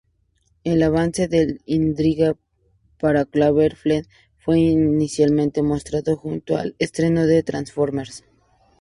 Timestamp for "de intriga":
1.27-2.35